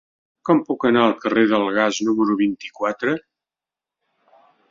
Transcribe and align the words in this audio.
Com 0.49 0.61
puc 0.69 0.85
anar 0.89 1.03
al 1.09 1.13
carrer 1.25 1.43
del 1.51 1.67
Gas 1.75 2.01
número 2.09 2.39
vint-i-quatre? 2.41 3.13